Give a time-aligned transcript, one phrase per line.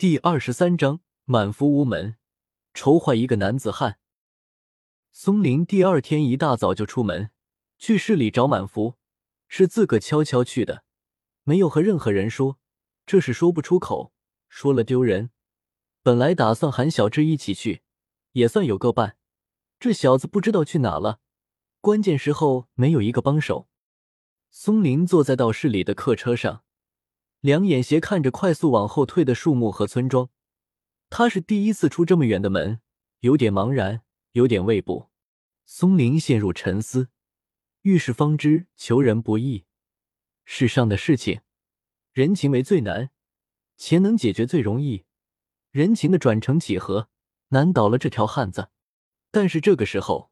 [0.00, 2.16] 第二十三章满福无门，
[2.72, 3.98] 愁坏一个男子汉。
[5.12, 7.32] 松林第二天一大早就出门
[7.78, 8.94] 去市里找满福，
[9.46, 10.84] 是自个悄悄去的，
[11.44, 12.58] 没有和任何人说，
[13.04, 14.14] 这是说不出口，
[14.48, 15.32] 说了丢人。
[16.02, 17.82] 本来打算喊小智一起去，
[18.32, 19.18] 也算有个伴，
[19.78, 21.20] 这小子不知道去哪了，
[21.82, 23.68] 关键时候没有一个帮手。
[24.50, 26.64] 松林坐在到市里的客车上。
[27.40, 30.28] 两眼斜看着快速往后退的树木和村庄，
[31.08, 32.80] 他是第一次出这么远的门，
[33.20, 35.08] 有点茫然，有点畏怖。
[35.64, 37.08] 松林陷入沉思。
[37.82, 39.64] 遇事方知求人不易，
[40.44, 41.40] 世上的事情，
[42.12, 43.10] 人情为最难，
[43.78, 45.06] 钱能解决最容易。
[45.70, 47.08] 人情的转成几何，
[47.48, 48.68] 难倒了这条汉子。
[49.30, 50.30] 但是这个时候，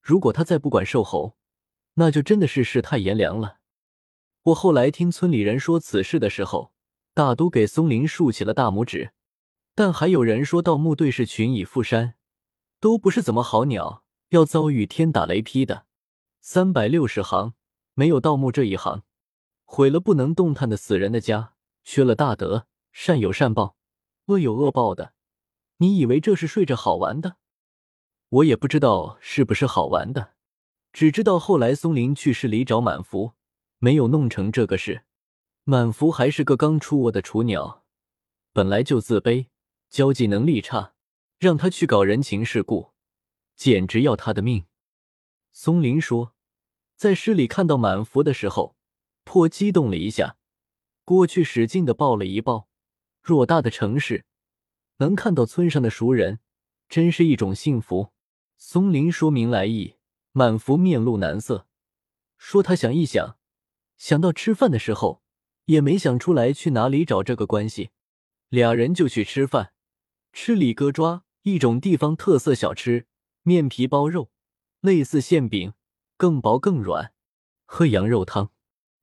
[0.00, 1.36] 如果他再不管瘦猴，
[1.94, 3.57] 那就真的是世态炎凉了。
[4.48, 6.72] 我后来听村里人说此事的时候，
[7.12, 9.12] 大都给松林竖起了大拇指。
[9.74, 12.14] 但还有人说盗墓队是群蚁附山，
[12.80, 15.84] 都不是怎么好鸟，要遭遇天打雷劈的。
[16.40, 17.52] 三百六十行，
[17.94, 19.02] 没有盗墓这一行，
[19.64, 21.52] 毁了不能动弹的死人的家，
[21.84, 23.76] 缺了大德，善有善报，
[24.26, 25.12] 恶有恶报的。
[25.76, 27.36] 你以为这是睡着好玩的？
[28.30, 30.32] 我也不知道是不是好玩的，
[30.92, 33.34] 只知道后来松林去市里找满福。
[33.78, 35.04] 没有弄成这个事，
[35.64, 37.84] 满福还是个刚出窝的雏鸟，
[38.52, 39.46] 本来就自卑，
[39.88, 40.94] 交际能力差，
[41.38, 42.92] 让他去搞人情世故，
[43.54, 44.66] 简直要他的命。
[45.52, 46.34] 松林说，
[46.96, 48.76] 在市里看到满福的时候，
[49.22, 50.36] 颇激动了一下，
[51.04, 52.68] 过去使劲的抱了一抱。
[53.22, 54.24] 偌大的城市，
[54.96, 56.40] 能看到村上的熟人，
[56.88, 58.12] 真是一种幸福。
[58.56, 59.96] 松林说明来意，
[60.32, 61.68] 满福面露难色，
[62.38, 63.37] 说他想一想。
[63.98, 65.22] 想到吃饭的时候，
[65.66, 67.90] 也没想出来去哪里找这个关系，
[68.48, 69.72] 俩人就去吃饭，
[70.32, 73.06] 吃李哥抓，一种地方特色小吃，
[73.42, 74.30] 面皮包肉，
[74.80, 75.74] 类似馅饼，
[76.16, 77.12] 更薄更软。
[77.66, 78.50] 喝羊肉汤，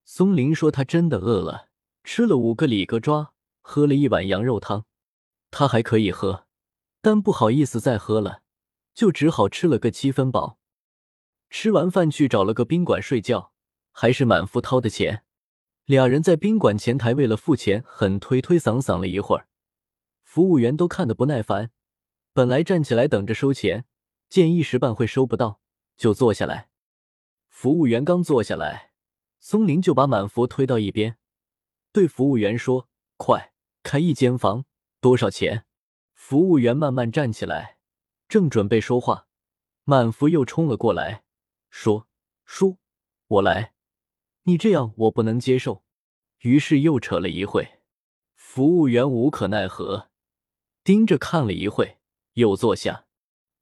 [0.06, 1.70] 松林说他真的饿了，
[2.04, 4.86] 吃了五个李哥抓，喝了一碗羊肉汤，
[5.52, 6.48] 他还可以喝，
[7.02, 8.42] 但不好意思再喝了，
[8.94, 10.58] 就只好吃了个七分饱。
[11.50, 13.52] 吃完饭去找了个宾馆睡觉。
[13.98, 15.24] 还是满福掏的钱，
[15.86, 19.48] 俩人在宾馆前台为了付钱，很推推搡搡了一会儿，
[20.22, 21.72] 服务员都看得不耐烦。
[22.34, 23.86] 本来站起来等着收钱，
[24.28, 25.62] 见一时半会收不到，
[25.96, 26.68] 就坐下来。
[27.48, 28.92] 服务员刚坐下来，
[29.40, 31.18] 松林就把满福推到一边，
[31.94, 34.66] 对服务员说：“快开一间房，
[35.00, 35.66] 多少钱？”
[36.14, 37.78] 服务员慢慢站起来，
[38.28, 39.28] 正准备说话，
[39.86, 41.24] 满福又冲了过来，
[41.70, 42.10] 说
[42.44, 42.78] ：“叔，
[43.28, 43.72] 我来。”
[44.48, 45.84] 你这样我不能接受，
[46.42, 47.80] 于是又扯了一会，
[48.36, 50.12] 服务员无可奈何，
[50.84, 51.98] 盯着看了一会，
[52.34, 53.08] 又坐下。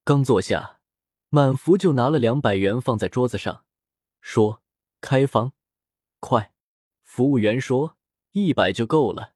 [0.04, 0.82] 刚坐下，
[1.30, 3.64] 满福就拿了两百元放在桌子上，
[4.20, 4.62] 说
[5.00, 5.54] ：“开房，
[6.20, 6.54] 快！”
[7.04, 7.96] 服务员说
[8.34, 9.36] ：“一百就够了。”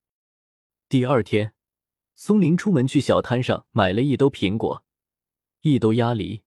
[0.90, 1.54] 第二天，
[2.16, 4.84] 松林出门去小摊上买了一兜苹果，
[5.62, 6.44] 一兜鸭梨，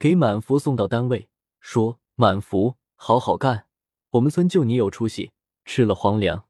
[0.00, 1.28] 给满福送到单位，
[1.60, 3.68] 说：“满福，好好干。”
[4.12, 5.32] 我们村就你有出息，
[5.64, 6.46] 吃了皇粮。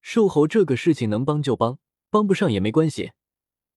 [0.00, 1.78] 瘦猴这个事情能帮就帮，
[2.08, 3.12] 帮不上也没关系。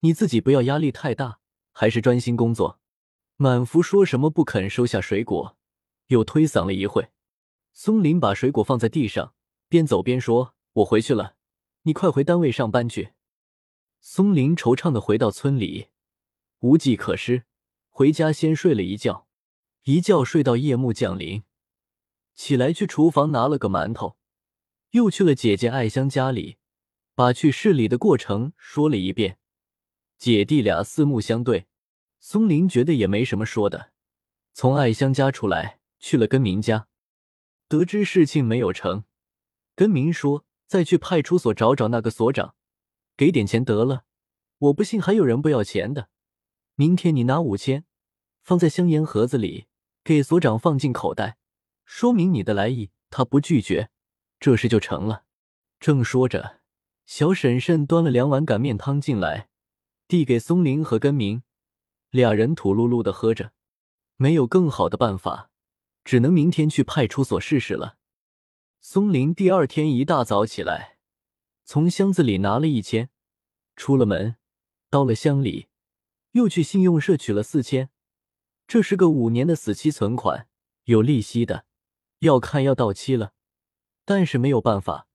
[0.00, 1.38] 你自己不要压力太大，
[1.72, 2.80] 还是专心工作。
[3.36, 5.58] 满福说什么不肯收下水果，
[6.06, 7.10] 又推搡了一会。
[7.74, 9.34] 松林把水果放在地上，
[9.68, 11.34] 边走边说：“我回去了，
[11.82, 13.12] 你快回单位上班去。”
[14.00, 15.88] 松林惆怅的回到村里，
[16.60, 17.44] 无计可施，
[17.90, 19.26] 回家先睡了一觉，
[19.82, 21.42] 一觉睡到夜幕降临。
[22.36, 24.16] 起来去厨房拿了个馒头，
[24.90, 26.58] 又去了姐姐艾香家里，
[27.14, 29.38] 把去市里的过程说了一遍。
[30.18, 31.66] 姐弟俩四目相对，
[32.20, 33.90] 松林觉得也没什么说的，
[34.52, 36.88] 从艾香家出来，去了根明家，
[37.68, 39.04] 得知事情没有成，
[39.74, 42.54] 根明说再去派出所找找那个所长，
[43.16, 44.04] 给点钱得了。
[44.58, 46.08] 我不信还有人不要钱的。
[46.74, 47.84] 明天你拿五千，
[48.42, 49.66] 放在香烟盒子里，
[50.04, 51.38] 给所长放进口袋。
[51.86, 53.90] 说明你的来意，他不拒绝，
[54.38, 55.24] 这事就成了。
[55.78, 56.60] 正说着，
[57.06, 59.48] 小婶婶端了两碗擀面汤进来，
[60.08, 61.44] 递给松林和根明，
[62.10, 63.52] 俩人土噜噜的喝着。
[64.16, 65.50] 没有更好的办法，
[66.02, 67.98] 只能明天去派出所试试了。
[68.80, 70.98] 松林第二天一大早起来，
[71.64, 73.10] 从箱子里拿了一千，
[73.76, 74.36] 出了门，
[74.90, 75.68] 到了乡里，
[76.32, 77.90] 又去信用社取了四千，
[78.66, 80.48] 这是个五年的死期存款，
[80.84, 81.65] 有利息的。
[82.20, 83.32] 要看要到期了，
[84.04, 85.06] 但是没有办法，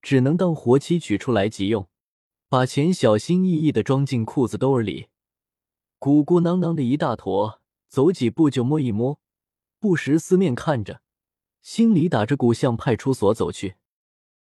[0.00, 1.88] 只能当活期取出来急用。
[2.48, 5.08] 把钱小心翼翼的装进裤子兜里，
[5.98, 9.20] 鼓鼓囊囊的一大坨，走几步就摸一摸，
[9.78, 11.02] 不时四面看着，
[11.60, 13.74] 心里打着鼓向派出所走去。